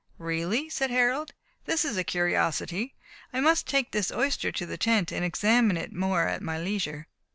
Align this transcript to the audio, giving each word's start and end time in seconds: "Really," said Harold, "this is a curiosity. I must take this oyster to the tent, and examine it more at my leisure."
"Really," 0.17 0.67
said 0.67 0.89
Harold, 0.89 1.31
"this 1.65 1.85
is 1.85 1.95
a 1.95 2.03
curiosity. 2.03 2.95
I 3.31 3.39
must 3.39 3.67
take 3.67 3.91
this 3.91 4.11
oyster 4.11 4.51
to 4.51 4.65
the 4.65 4.75
tent, 4.75 5.11
and 5.11 5.23
examine 5.23 5.77
it 5.77 5.93
more 5.93 6.27
at 6.27 6.41
my 6.41 6.57
leisure." 6.57 7.05